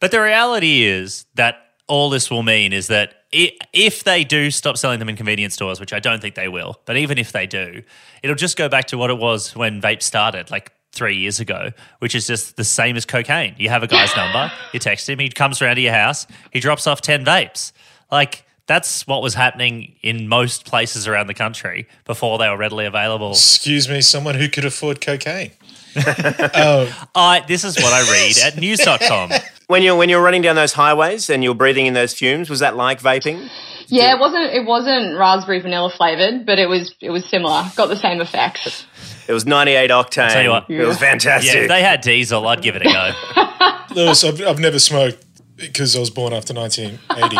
[0.00, 1.56] But the reality is that
[1.86, 5.80] all this will mean is that if they do stop selling them in convenience stores,
[5.80, 7.82] which I don't think they will, but even if they do,
[8.22, 11.70] it'll just go back to what it was when vape started, like three years ago,
[12.00, 13.54] which is just the same as cocaine.
[13.58, 16.60] You have a guy's number, you text him, he comes around to your house, he
[16.60, 17.72] drops off 10 vapes.
[18.10, 22.84] Like, that's what was happening in most places around the country before they were readily
[22.84, 23.30] available.
[23.32, 25.50] Excuse me, someone who could afford cocaine.
[25.96, 29.30] oh, I, this is what I read at news.com.
[29.66, 32.60] When you're when you're running down those highways and you're breathing in those fumes, was
[32.60, 33.50] that like vaping?
[33.88, 37.64] Yeah, it wasn't it wasn't raspberry vanilla flavored, but it was it was similar.
[37.74, 38.86] Got the same effects.
[39.26, 40.32] It was 98 octane.
[40.32, 40.70] Tell you what.
[40.70, 41.54] It was fantastic.
[41.54, 43.94] Yeah, if they had diesel, I'd give it a go.
[43.94, 45.27] Lewis, I've, I've never smoked
[45.58, 47.36] because I was born after 1980.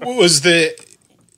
[0.00, 0.76] but was the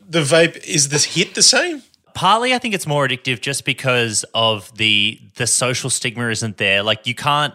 [0.08, 1.82] the vape is this hit the same?
[2.14, 6.82] Partly, I think it's more addictive just because of the the social stigma isn't there.
[6.82, 7.52] Like you can't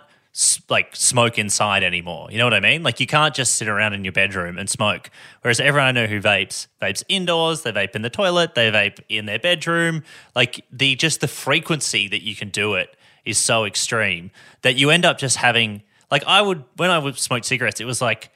[0.69, 2.31] like smoke inside anymore.
[2.31, 2.83] You know what I mean?
[2.83, 5.09] Like you can't just sit around in your bedroom and smoke.
[5.41, 7.63] Whereas everyone I know who vapes vapes indoors.
[7.63, 8.55] They vape in the toilet.
[8.55, 10.03] They vape in their bedroom.
[10.35, 14.31] Like the just the frequency that you can do it is so extreme
[14.61, 17.79] that you end up just having like I would when I would smoke cigarettes.
[17.79, 18.29] It was like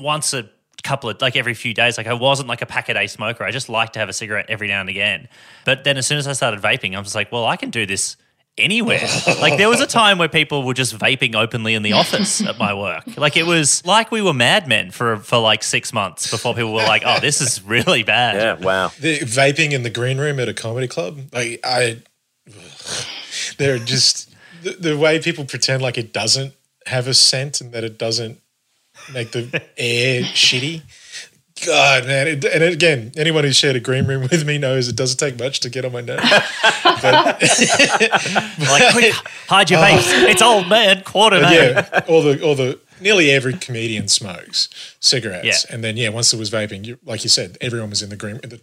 [0.00, 0.48] once a
[0.82, 1.98] couple of like every few days.
[1.98, 3.44] Like I wasn't like a pack a day smoker.
[3.44, 5.28] I just liked to have a cigarette every now and again.
[5.64, 7.86] But then as soon as I started vaping, I was like, well, I can do
[7.86, 8.16] this
[8.56, 9.06] anywhere.
[9.40, 12.58] like there was a time where people were just vaping openly in the office at
[12.58, 13.04] my work.
[13.16, 16.84] Like it was like we were madmen for for like six months before people were
[16.84, 18.36] like, oh, this is really bad.
[18.36, 18.92] Yeah, wow.
[19.00, 22.02] The vaping in the green room at a comedy club, like I,
[23.58, 26.54] they're just the, the way people pretend like it doesn't
[26.86, 28.40] have a scent and that it doesn't
[29.12, 30.82] make the air shitty.
[31.64, 34.96] God, man, it, and again, anyone who's shared a green room with me knows it
[34.96, 36.22] doesn't take much to get on my nerves.
[37.02, 37.42] But,
[38.58, 39.12] Like quick,
[39.48, 39.82] hide your oh.
[39.82, 40.28] vapes.
[40.30, 44.68] It's old man quarter yeah, all the all the nearly every comedian smokes
[45.00, 45.74] cigarettes, Yeah.
[45.74, 48.16] and then yeah, once there was vaping, you, like you said, everyone was in the
[48.16, 48.60] green the,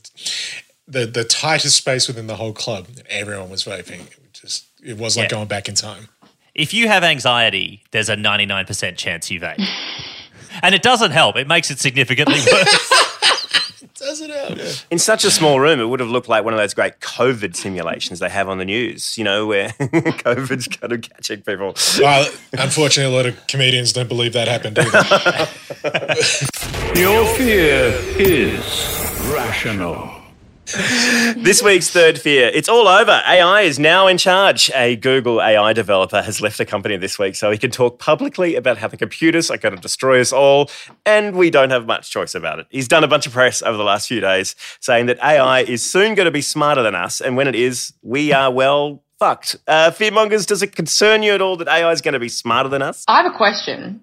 [0.87, 4.01] the the tightest space within the whole club, and everyone was vaping.
[4.07, 5.37] It just it was like Yeah.
[5.37, 6.07] going back in time.
[6.53, 9.65] If you have anxiety, there's a 99% chance you've vape.
[10.61, 11.37] And it doesn't help.
[11.37, 12.89] It makes it significantly worse.
[13.95, 14.59] Does it help?
[14.89, 17.55] In such a small room, it would have looked like one of those great COVID
[17.55, 21.75] simulations they have on the news, you know, where COVID's kind of catching people.
[21.99, 24.97] Well, unfortunately, a lot of comedians don't believe that happened either.
[26.99, 28.59] Your fear is
[29.31, 30.20] rational.
[30.71, 32.49] This week's third fear.
[32.53, 33.21] It's all over.
[33.27, 34.71] AI is now in charge.
[34.73, 38.55] A Google AI developer has left the company this week so he can talk publicly
[38.55, 40.69] about how the computers are going to destroy us all,
[41.05, 42.67] and we don't have much choice about it.
[42.69, 45.83] He's done a bunch of press over the last few days saying that AI is
[45.83, 49.55] soon going to be smarter than us, and when it is, we are, well, fucked.
[49.67, 52.69] Uh, fearmongers, does it concern you at all that AI is going to be smarter
[52.69, 53.05] than us?
[53.07, 54.01] I have a question.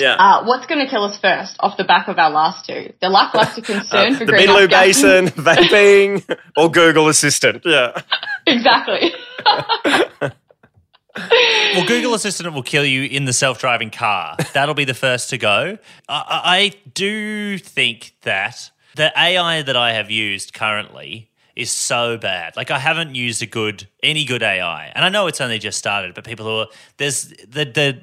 [0.00, 0.14] Yeah.
[0.14, 2.92] Uh, what's going to kill us first off the back of our last two?
[3.00, 5.02] The lackluster concern for Uh, the greenhouse Beetaloo gases.
[5.02, 7.62] Basin, vaping, or Google Assistant.
[7.64, 8.00] Yeah.
[8.46, 9.12] exactly.
[10.20, 14.36] well, Google Assistant will kill you in the self-driving car.
[14.52, 15.78] That'll be the first to go.
[16.08, 22.56] I, I do think that the AI that I have used currently is so bad.
[22.56, 25.78] Like I haven't used a good any good AI, and I know it's only just
[25.78, 26.14] started.
[26.14, 28.00] But people who are there's the the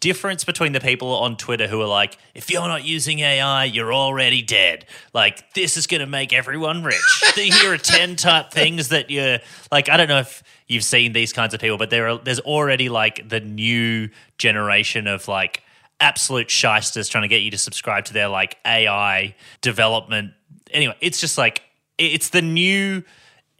[0.00, 3.92] difference between the people on Twitter who are like, if you're not using AI, you're
[3.92, 4.84] already dead.
[5.12, 7.22] Like this is going to make everyone rich.
[7.34, 9.38] Here are ten type things that you're
[9.70, 9.88] like.
[9.88, 12.88] I don't know if you've seen these kinds of people, but there are there's already
[12.88, 15.62] like the new generation of like
[16.00, 20.32] absolute shysters trying to get you to subscribe to their like AI development.
[20.72, 21.62] Anyway, it's just like
[21.96, 23.04] it's the new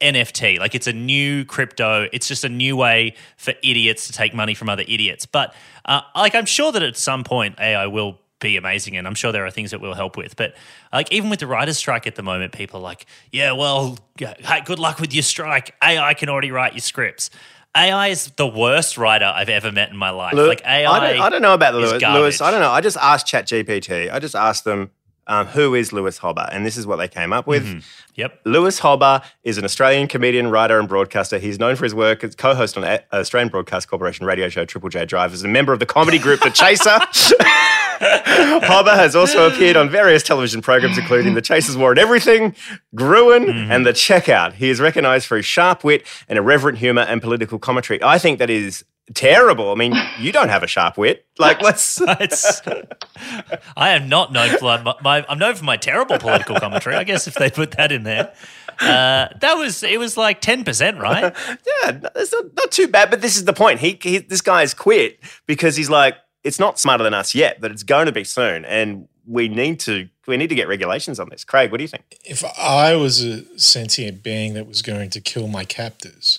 [0.00, 0.58] NFT.
[0.58, 2.08] Like it's a new crypto.
[2.12, 5.26] It's just a new way for idiots to take money from other idiots.
[5.26, 5.54] But
[5.84, 9.32] uh, like I'm sure that at some point AI will be amazing and I'm sure
[9.32, 10.36] there are things that will help with.
[10.36, 10.54] But
[10.92, 14.78] like even with the writer's strike at the moment, people are like, yeah, well, good
[14.78, 15.74] luck with your strike.
[15.82, 17.30] AI can already write your scripts.
[17.76, 20.34] AI is the worst writer I've ever met in my life.
[20.34, 22.02] Like AI, I don't, I don't know about is Lewis.
[22.02, 22.40] Lewis.
[22.40, 22.70] I don't know.
[22.70, 24.10] I just asked ChatGPT.
[24.10, 24.90] I just asked them
[25.26, 27.64] um, who is Lewis Hobba, and this is what they came up with.
[27.64, 27.78] Mm-hmm.
[28.14, 28.40] Yep.
[28.44, 31.38] Lewis Hobba is an Australian comedian, writer, and broadcaster.
[31.38, 34.88] He's known for his work as co-host on the Australian Broadcast Corporation radio show Triple
[34.88, 35.32] J Drive.
[35.34, 36.98] As a member of the comedy group The Chaser,
[38.00, 42.54] Hobba has also appeared on various television programs, including The Chaser's War and Everything,
[42.94, 43.70] Gruen, Mm-hmm.
[43.72, 44.54] and The Checkout.
[44.54, 48.02] He is recognised for his sharp wit and irreverent humour and political commentary.
[48.02, 49.70] I think that is terrible.
[49.70, 51.26] I mean, you don't have a sharp wit.
[51.38, 52.00] Like, let's.
[52.00, 52.62] It's,
[53.76, 55.26] I am not known for my, my.
[55.28, 56.96] I'm known for my terrible political commentary.
[56.96, 58.32] I guess if they put that in there,
[58.80, 61.34] uh, that was it was like ten percent, right?
[61.48, 63.10] yeah, it's not, not too bad.
[63.10, 63.80] But this is the point.
[63.80, 67.70] He, he this guy's quit because he's like, it's not smarter than us yet, but
[67.70, 71.28] it's going to be soon, and we need to we need to get regulations on
[71.30, 71.44] this.
[71.44, 72.04] Craig, what do you think?
[72.24, 76.38] If I was a sentient being that was going to kill my captors,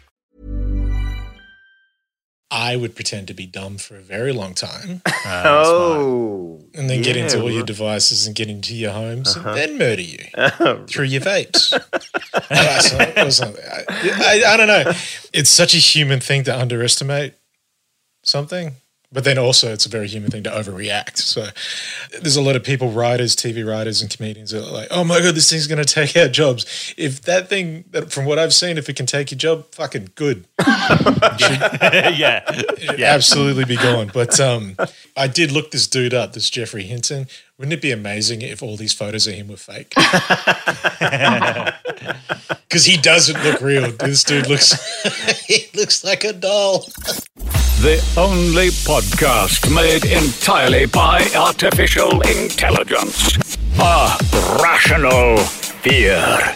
[2.53, 5.01] I would pretend to be dumb for a very long time.
[5.25, 9.49] oh, and then get into all your devices and get into your homes Uh-huh.
[9.49, 10.19] and then murder you
[10.87, 11.71] through your vapes.
[11.73, 13.63] Or something- or something.
[13.65, 13.83] I,
[14.45, 14.83] I, I don't know.
[15.33, 17.35] It's such a human thing to underestimate
[18.23, 18.73] something,
[19.11, 21.17] but then also it's a very human thing to overreact.
[21.17, 21.47] So
[22.21, 25.19] there's a lot of people, writers, TV writers, and comedians that are like, "Oh my
[25.19, 28.53] god, this thing's going to take our jobs." If that thing, that from what I've
[28.53, 30.45] seen, if it can take your job, fucking good.
[31.39, 32.43] yeah,
[32.97, 33.13] yeah.
[33.13, 34.11] absolutely be gone.
[34.13, 34.75] But um,
[35.17, 37.27] I did look this dude up, this Geoffrey Hinton.
[37.61, 39.93] Wouldn't it be amazing if all these photos of him were fake?
[42.71, 43.91] Because he doesn't look real.
[43.91, 44.71] This dude looks
[45.45, 46.85] he looks like a doll.
[47.81, 53.57] The only podcast made entirely by artificial intelligence.
[53.77, 54.15] A
[54.63, 56.55] rational fear.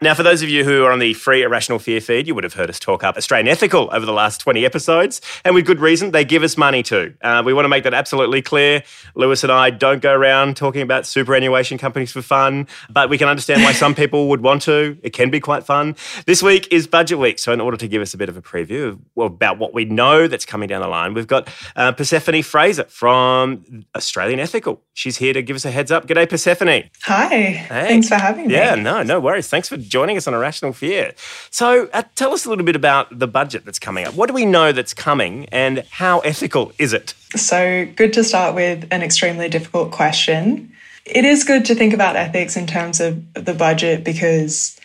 [0.00, 2.44] Now, for those of you who are on the free Irrational Fear feed, you would
[2.44, 5.80] have heard us talk up Australian Ethical over the last 20 episodes, and with good
[5.80, 6.12] reason.
[6.12, 7.14] They give us money too.
[7.20, 8.84] Uh, we want to make that absolutely clear.
[9.16, 13.26] Lewis and I don't go around talking about superannuation companies for fun, but we can
[13.26, 14.96] understand why some people would want to.
[15.02, 15.96] It can be quite fun.
[16.26, 18.42] This week is budget week, so in order to give us a bit of a
[18.42, 21.90] preview of, well, about what we know that's coming down the line, we've got uh,
[21.90, 24.80] Persephone Fraser from Australian Ethical.
[24.94, 26.06] She's here to give us a heads up.
[26.06, 26.84] G'day, Persephone.
[27.02, 27.66] Hi.
[27.68, 28.54] Thanks for having me.
[28.54, 29.48] Yeah, no, no worries.
[29.48, 31.14] Thanks for joining us on Irrational Fear.
[31.50, 34.14] So, uh, tell us a little bit about the budget that's coming up.
[34.14, 37.14] What do we know that's coming, and how ethical is it?
[37.34, 40.72] So, good to start with an extremely difficult question.
[41.04, 44.78] It is good to think about ethics in terms of the budget because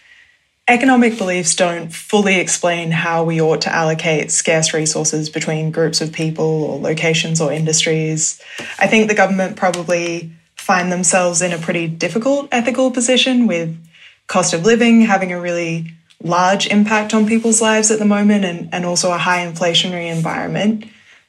[0.68, 6.14] economic beliefs don't fully explain how we ought to allocate scarce resources between groups of
[6.14, 8.42] people or locations or industries.
[8.80, 13.78] I think the government probably find themselves in a pretty difficult ethical position with
[14.28, 18.70] cost of living having a really large impact on people's lives at the moment and,
[18.74, 20.86] and also a high inflationary environment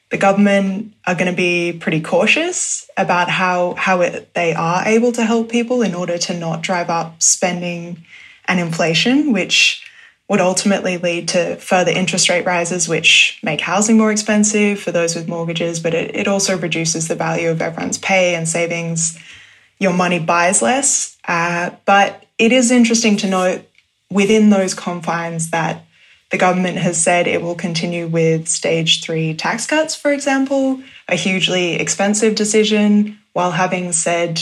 [0.09, 5.11] the government are going to be pretty cautious about how how it, they are able
[5.11, 8.05] to help people in order to not drive up spending
[8.47, 9.83] and inflation, which
[10.27, 15.15] would ultimately lead to further interest rate rises, which make housing more expensive for those
[15.15, 19.19] with mortgages, but it, it also reduces the value of everyone's pay and savings.
[19.79, 21.17] Your money buys less.
[21.27, 23.61] Uh, but it is interesting to note
[24.09, 25.85] within those confines that
[26.31, 31.15] the government has said it will continue with stage three tax cuts, for example, a
[31.15, 34.41] hugely expensive decision, while having said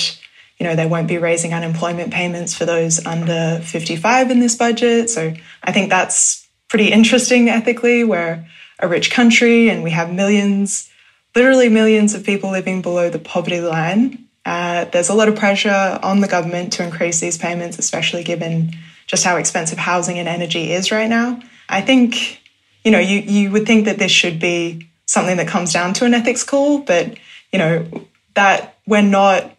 [0.59, 5.09] you know, they won't be raising unemployment payments for those under 55 in this budget.
[5.09, 8.03] So I think that's pretty interesting ethically.
[8.03, 8.45] We're
[8.79, 10.89] a rich country and we have millions,
[11.35, 14.22] literally millions of people living below the poverty line.
[14.45, 18.71] Uh, there's a lot of pressure on the government to increase these payments, especially given
[19.07, 21.41] just how expensive housing and energy is right now.
[21.69, 22.41] I think,
[22.83, 26.05] you know, you, you would think that this should be something that comes down to
[26.05, 27.17] an ethics call, but,
[27.51, 27.85] you know,
[28.33, 29.55] that we're not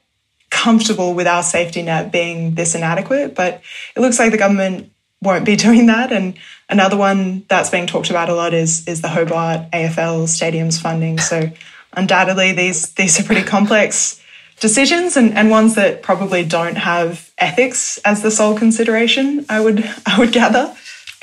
[0.51, 3.35] comfortable with our safety net being this inadequate.
[3.35, 3.63] But
[3.97, 4.93] it looks like the government
[5.23, 6.13] won't be doing that.
[6.13, 6.35] And
[6.69, 11.19] another one that's being talked about a lot is is the Hobart AFL stadiums funding.
[11.19, 11.51] So
[11.93, 14.21] undoubtedly these these are pretty complex
[14.65, 19.85] decisions and, and ones that probably don't have ethics as the sole consideration, I would
[20.07, 20.75] I would gather.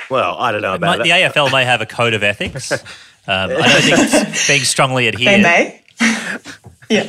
[0.08, 1.34] Well, I don't know about might, that.
[1.34, 2.72] The AFL may have a code of ethics.
[3.24, 5.38] Um, I don't think it's being strongly adhered.
[5.38, 5.82] They may.
[6.90, 7.04] Yeah.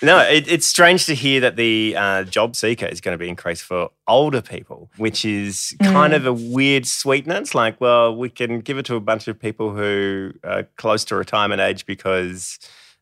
[0.00, 3.28] no, it, it's strange to hear that the uh, job seeker is going to be
[3.28, 6.16] increased for older people, which is kind mm.
[6.16, 7.38] of a weird sweetener.
[7.38, 11.04] It's like, well, we can give it to a bunch of people who are close
[11.06, 12.58] to retirement age because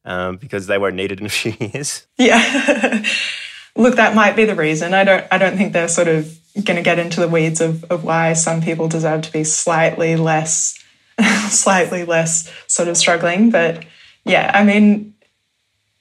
[0.08, 2.06] um, because they won't need it in a few years.
[2.16, 3.04] Yeah.
[3.76, 4.94] Look, that might be the reason.
[4.94, 5.24] I don't.
[5.30, 8.32] I don't think they're sort of going to get into the weeds of, of why
[8.32, 10.76] some people deserve to be slightly less,
[11.48, 13.50] slightly less sort of struggling.
[13.50, 13.84] But
[14.24, 15.14] yeah, I mean,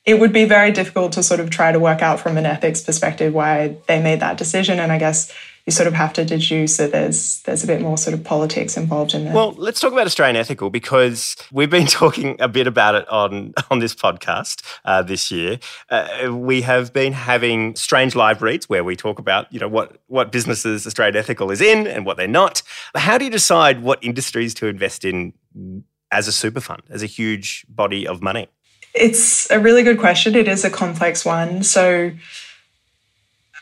[0.06, 2.82] it would be very difficult to sort of try to work out from an ethics
[2.82, 4.80] perspective why they made that decision.
[4.80, 5.32] And I guess
[5.68, 8.78] you sort of have to deduce that there's there's a bit more sort of politics
[8.78, 9.34] involved in there.
[9.34, 13.54] Well, let's talk about Australian ethical because we've been talking a bit about it on
[13.70, 15.60] on this podcast uh, this year.
[15.90, 19.98] Uh, we have been having strange live reads where we talk about you know what
[20.08, 22.64] what businesses Australian ethical is in and what they're not.
[22.96, 25.34] How do you decide what industries to invest in
[26.12, 28.48] as a super fund, as a huge body of money?
[28.94, 30.34] It's a really good question.
[30.34, 31.62] It is a complex one.
[31.64, 32.12] So,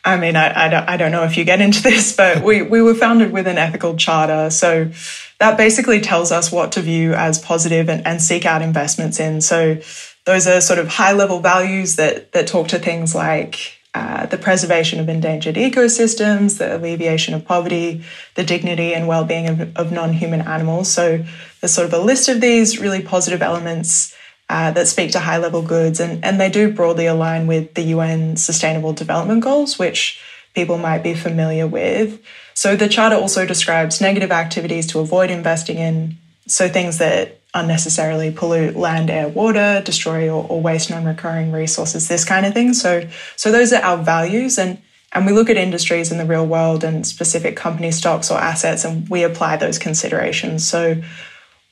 [0.06, 2.62] I mean, I, I, don't, I don't know if you get into this, but we,
[2.62, 4.50] we were founded with an ethical charter.
[4.52, 4.92] So,
[5.38, 9.42] that basically tells us what to view as positive and, and seek out investments in.
[9.42, 9.80] So,
[10.26, 14.38] those are sort of high level values that, that talk to things like uh, the
[14.38, 18.04] preservation of endangered ecosystems, the alleviation of poverty,
[18.36, 20.90] the dignity and well being of, of non human animals.
[20.92, 21.26] So,
[21.62, 24.16] there's sort of a list of these really positive elements
[24.50, 27.82] uh, that speak to high level goods, and, and they do broadly align with the
[27.84, 30.22] UN Sustainable Development Goals, which
[30.54, 32.22] people might be familiar with.
[32.54, 38.32] So the Charter also describes negative activities to avoid investing in, so things that unnecessarily
[38.32, 42.74] pollute land, air, water, destroy or, or waste non-recurring resources, this kind of thing.
[42.74, 44.78] So, so those are our values, and
[45.12, 48.84] and we look at industries in the real world and specific company stocks or assets,
[48.84, 50.68] and we apply those considerations.
[50.68, 51.02] So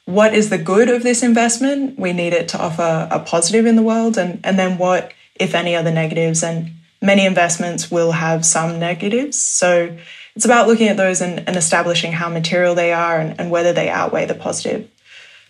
[0.06, 1.98] what is the good of this investment?
[1.98, 4.18] We need it to offer a positive in the world.
[4.18, 6.44] And, and then what, if any, are the negatives?
[6.44, 9.40] And many investments will have some negatives.
[9.40, 9.96] So
[10.36, 13.72] it's about looking at those and, and establishing how material they are and, and whether
[13.72, 14.90] they outweigh the positive.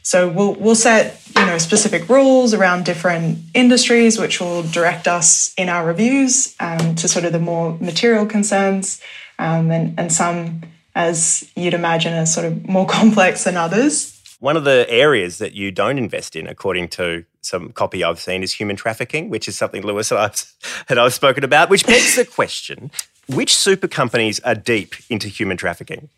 [0.05, 5.53] So we'll we'll set you know specific rules around different industries, which will direct us
[5.57, 9.01] in our reviews um, to sort of the more material concerns,
[9.39, 10.63] um, and and some,
[10.93, 14.12] as you'd imagine, are sort of more complex than others.
[14.43, 18.43] One of the areas that you don't invest in, according to some copy I've seen,
[18.43, 20.53] is human trafficking, which is something Lewis and I've,
[20.89, 22.91] and I've spoken about, which begs the question
[23.27, 26.09] which super companies are deep into human trafficking?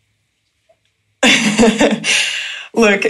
[2.74, 3.04] Look,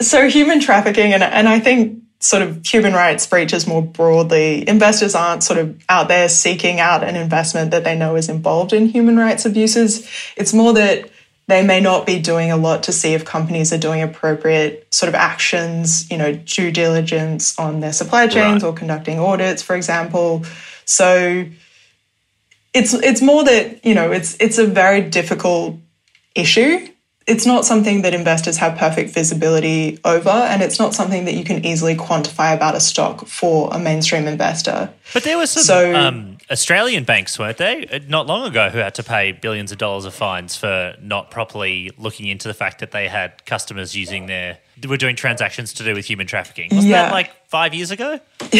[0.00, 5.14] so human trafficking, and, and I think sort of human rights breaches more broadly, investors
[5.14, 8.86] aren't sort of out there seeking out an investment that they know is involved in
[8.86, 10.08] human rights abuses.
[10.38, 11.10] It's more that
[11.48, 15.08] they may not be doing a lot to see if companies are doing appropriate sort
[15.08, 18.68] of actions, you know, due diligence on their supply chains right.
[18.68, 20.44] or conducting audits, for example.
[20.84, 21.46] So
[22.74, 25.76] it's it's more that, you know, it's it's a very difficult
[26.34, 26.86] issue.
[27.26, 31.44] It's not something that investors have perfect visibility over, and it's not something that you
[31.44, 34.90] can easily quantify about a stock for a mainstream investor.
[35.12, 37.86] But there was some so, um, Australian banks, weren't they?
[37.86, 41.30] Uh, not long ago, who had to pay billions of dollars of fines for not
[41.30, 45.84] properly looking into the fact that they had customers using their were doing transactions to
[45.84, 46.68] do with human trafficking.
[46.70, 47.02] Wasn't Yeah.
[47.04, 48.20] that like five years ago?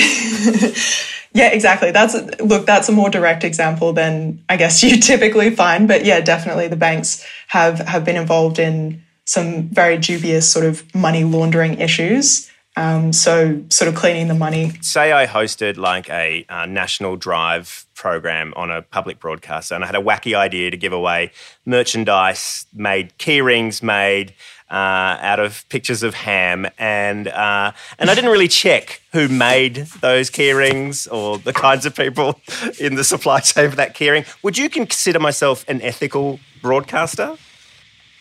[1.32, 1.90] Yeah, exactly.
[1.90, 5.86] That's look, that's a more direct example than I guess you typically find.
[5.86, 10.82] But yeah, definitely the banks have have been involved in some very dubious sort of
[10.94, 12.50] money laundering issues.
[12.78, 14.70] Um, so sort of cleaning the money.
[14.82, 19.88] Say I hosted like a uh, national drive program on a public broadcaster, and I
[19.88, 21.32] had a wacky idea to give away
[21.66, 24.34] merchandise made, key rings made.
[24.70, 29.76] Uh, out of pictures of ham, and uh, and I didn't really check who made
[30.02, 32.38] those key rings or the kinds of people
[32.78, 34.26] in the supply chain for that key ring.
[34.42, 37.38] Would you consider myself an ethical broadcaster?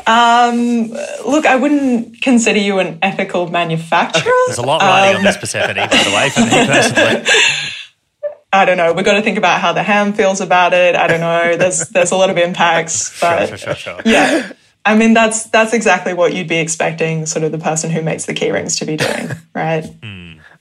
[0.07, 0.87] Um,
[1.27, 4.31] look, I wouldn't consider you an ethical manufacturer.
[4.47, 7.23] There's a lot riding on Um, this Persephone, by the way, for me personally.
[8.53, 8.93] I don't know.
[8.93, 10.95] We've got to think about how the ham feels about it.
[10.95, 11.55] I don't know.
[11.55, 14.01] There's there's a lot of impacts, but Sure, sure, sure.
[14.03, 14.51] yeah.
[14.83, 18.25] I mean, that's that's exactly what you'd be expecting, sort of the person who makes
[18.25, 19.85] the key rings to be doing, right?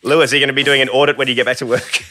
[0.02, 2.04] Lewis, are you going to be doing an audit when you get back to work?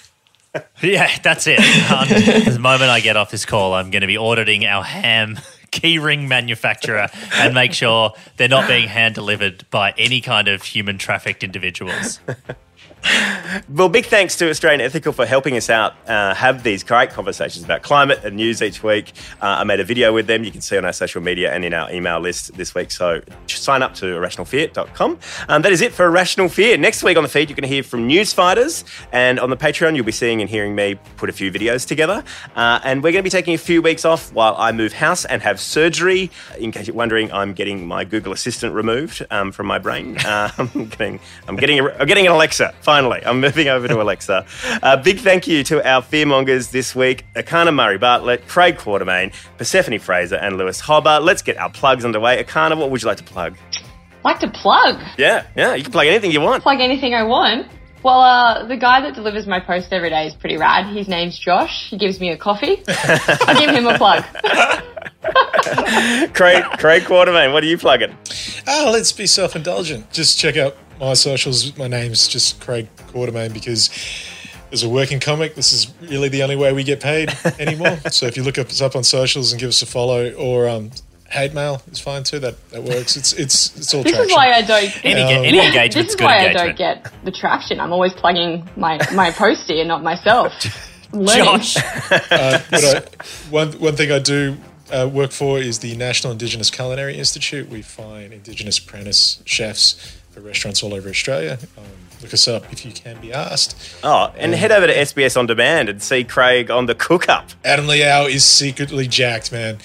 [0.81, 1.59] Yeah, that's it.
[1.91, 5.39] Um, the moment I get off this call, I'm going to be auditing our ham
[5.71, 10.97] keyring manufacturer and make sure they're not being hand delivered by any kind of human
[10.97, 12.19] trafficked individuals.
[13.69, 17.65] Well, big thanks to Australian Ethical for helping us out uh, have these great conversations
[17.65, 19.13] about climate and news each week.
[19.41, 20.43] Uh, I made a video with them.
[20.43, 22.91] You can see on our social media and in our email list this week.
[22.91, 25.19] So sign up to arationalfear.com.
[25.47, 26.77] Um, that is it for A Rational Fear.
[26.77, 28.85] Next week on the feed, you're going to hear from news fighters.
[29.11, 32.23] And on the Patreon, you'll be seeing and hearing me put a few videos together.
[32.55, 35.25] Uh, and we're going to be taking a few weeks off while I move house
[35.25, 36.29] and have surgery.
[36.59, 40.17] In case you're wondering, I'm getting my Google Assistant removed um, from my brain.
[40.17, 42.73] Uh, I'm getting, I'm getting, a, I'm getting an Alexa.
[42.89, 44.47] Finally, I'm moving over to Alexa.
[44.81, 49.99] Uh, big thank you to our fearmongers this week: Erchana Murray Bartlett, Craig Quartermaine, Persephone
[49.99, 51.23] Fraser, and Lewis Hobba.
[51.23, 52.43] Let's get our plugs underway.
[52.43, 53.55] Erchana, what would you like to plug?
[54.23, 54.99] Like to plug.
[55.19, 56.63] Yeah, yeah, you can plug anything you want.
[56.63, 57.67] Plug anything I want.
[58.01, 60.91] Well, uh, the guy that delivers my post every day is pretty rad.
[60.91, 61.91] His name's Josh.
[61.91, 62.83] He gives me a coffee.
[62.87, 64.23] I'll give him a plug.
[66.33, 68.17] Craig, Craig Quartermaine, what are you plugging?
[68.67, 70.11] Oh, let's be self indulgent.
[70.11, 71.77] Just check out my socials.
[71.77, 73.89] My name's just Craig Quartermaine because
[74.71, 77.29] as a working comic, this is really the only way we get paid
[77.59, 77.97] anymore.
[78.11, 80.91] so if you look us up on socials and give us a follow or um,
[81.29, 82.39] hate mail, it's fine too.
[82.39, 83.15] That that works.
[83.15, 84.29] It's it's it's all This traction.
[84.29, 85.05] is why I don't.
[85.05, 85.93] Any Um, any engagement.
[85.93, 87.79] This is good why I don't get the traction.
[87.79, 90.53] I'm always plugging my my postie and not myself.
[91.11, 91.45] Learning.
[92.11, 93.01] uh, but I,
[93.49, 94.57] one one thing I do
[94.91, 97.67] uh, work for is the National Indigenous Culinary Institute.
[97.69, 99.95] We find Indigenous apprentice chefs
[100.39, 101.57] for restaurants all over Australia.
[101.77, 101.83] Um,
[102.21, 103.97] look us up if you can be asked.
[104.03, 107.49] Oh, and head over to SBS On Demand and see Craig on the cook up.
[107.63, 109.77] Adam Liaw is secretly jacked, man.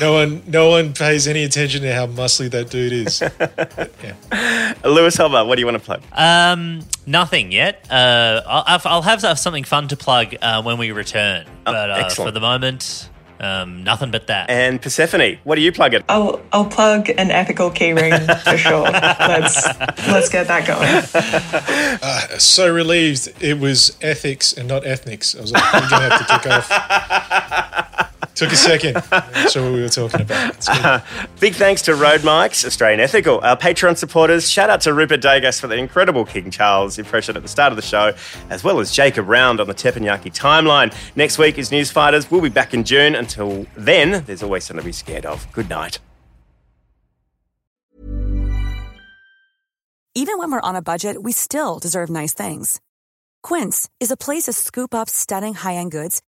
[0.00, 3.20] No one, no one pays any attention to how muscly that dude is.
[4.02, 4.74] yeah.
[4.84, 6.02] Lewis Hobba, what do you want to plug?
[6.12, 7.86] Um, nothing yet.
[7.90, 11.46] Uh, I'll, I'll- I'll have something fun to plug uh, when we return.
[11.64, 12.28] But uh, Oh, excellent.
[12.28, 13.08] for the moment,
[13.40, 14.50] um, nothing but that.
[14.50, 16.02] And Persephone, what do you plugging?
[16.08, 18.82] I'll I'll plug an ethical keyring for sure.
[18.90, 19.66] Let's
[20.08, 21.70] let's get that going.
[22.02, 25.34] Uh, so relieved it was ethics and not ethnics.
[25.36, 28.06] I was like, we're gonna have to kick off.
[28.40, 28.94] Took a second.
[29.10, 30.54] That's what we were talking about.
[30.54, 31.02] It's good.
[31.40, 34.48] Big thanks to Rode Mics, Australian Ethical, our Patreon supporters.
[34.48, 37.76] Shout out to Rupert Degas for the incredible King Charles impression at the start of
[37.76, 38.14] the show,
[38.48, 40.90] as well as Jacob Round on the Teppanyaki timeline.
[41.16, 42.30] Next week is News Fighters.
[42.30, 43.14] We'll be back in June.
[43.14, 45.46] Until then, there's always something to be scared of.
[45.52, 45.98] Good night.
[50.14, 52.80] Even when we're on a budget, we still deserve nice things.
[53.42, 56.22] Quince is a place to scoop up stunning high-end goods